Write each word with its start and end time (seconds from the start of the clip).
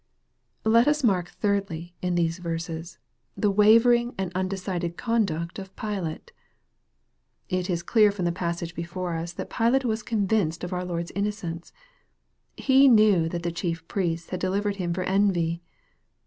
Let 0.65 0.87
us 0.87 1.03
mark, 1.03 1.29
thirdly, 1.29 1.95
in 2.01 2.15
these 2.15 2.39
verses, 2.39 2.97
the 3.37 3.51
wavering 3.51 4.15
and 4.17 4.31
undecided 4.33 4.97
conduct 4.97 5.59
of 5.59 5.75
Pilate. 5.75 6.31
It 7.49 7.69
is 7.69 7.83
clear 7.83 8.11
from 8.11 8.25
the 8.25 8.31
passage 8.31 8.73
before 8.73 9.13
us 9.13 9.31
that 9.33 9.51
Pilate 9.51 9.85
was 9.85 10.01
convinced 10.01 10.63
of 10.63 10.73
our 10.73 10.83
Lord's 10.83 11.11
innocence." 11.11 11.71
He 12.73 12.87
knew 12.87 13.29
that 13.29 13.43
the 13.43 13.51
chief 13.51 13.87
priests 13.87 14.31
had 14.31 14.39
delivered 14.39 14.77
him 14.77 14.91
for 14.91 15.03
envy." 15.03 15.61